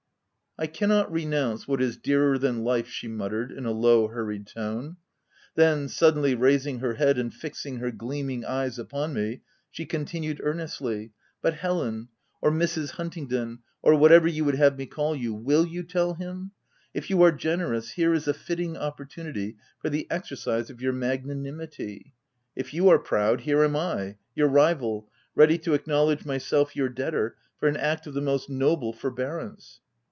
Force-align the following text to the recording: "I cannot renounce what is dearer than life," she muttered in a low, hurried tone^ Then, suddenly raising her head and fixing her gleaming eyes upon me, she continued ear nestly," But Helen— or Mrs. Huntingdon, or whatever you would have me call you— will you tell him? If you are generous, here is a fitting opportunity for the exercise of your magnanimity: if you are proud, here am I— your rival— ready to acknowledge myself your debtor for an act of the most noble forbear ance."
"I 0.61 0.67
cannot 0.67 1.09
renounce 1.09 1.65
what 1.65 1.81
is 1.81 1.95
dearer 1.95 2.37
than 2.37 2.61
life," 2.65 2.85
she 2.87 3.07
muttered 3.07 3.53
in 3.53 3.65
a 3.65 3.71
low, 3.71 4.09
hurried 4.09 4.45
tone^ 4.47 4.97
Then, 5.55 5.87
suddenly 5.87 6.35
raising 6.35 6.79
her 6.79 6.95
head 6.95 7.17
and 7.17 7.33
fixing 7.33 7.77
her 7.77 7.89
gleaming 7.89 8.43
eyes 8.43 8.77
upon 8.77 9.13
me, 9.13 9.43
she 9.69 9.85
continued 9.85 10.41
ear 10.43 10.53
nestly," 10.53 11.11
But 11.41 11.53
Helen— 11.53 12.09
or 12.41 12.51
Mrs. 12.51 12.91
Huntingdon, 12.91 13.59
or 13.81 13.95
whatever 13.95 14.27
you 14.27 14.43
would 14.43 14.55
have 14.55 14.77
me 14.77 14.85
call 14.87 15.15
you— 15.15 15.33
will 15.33 15.65
you 15.65 15.83
tell 15.83 16.15
him? 16.15 16.51
If 16.93 17.09
you 17.09 17.21
are 17.23 17.31
generous, 17.31 17.91
here 17.91 18.13
is 18.13 18.27
a 18.27 18.33
fitting 18.33 18.75
opportunity 18.75 19.55
for 19.81 19.89
the 19.89 20.05
exercise 20.11 20.69
of 20.69 20.81
your 20.81 20.93
magnanimity: 20.93 22.13
if 22.57 22.73
you 22.73 22.89
are 22.89 22.99
proud, 22.99 23.39
here 23.41 23.63
am 23.63 23.77
I— 23.77 24.17
your 24.35 24.49
rival— 24.49 25.09
ready 25.33 25.57
to 25.59 25.75
acknowledge 25.75 26.25
myself 26.25 26.75
your 26.75 26.89
debtor 26.89 27.37
for 27.57 27.69
an 27.69 27.77
act 27.77 28.05
of 28.05 28.13
the 28.13 28.21
most 28.21 28.49
noble 28.49 28.91
forbear 28.91 29.39
ance." 29.39 29.79